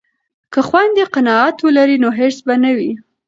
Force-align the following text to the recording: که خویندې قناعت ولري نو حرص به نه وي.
که 0.53 0.59
خویندې 0.67 1.03
قناعت 1.15 1.57
ولري 1.61 1.97
نو 2.03 2.09
حرص 2.17 2.37
به 2.45 2.55
نه 2.63 2.71
وي. 2.77 2.91